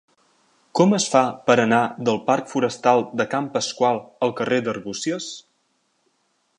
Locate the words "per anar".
1.49-1.81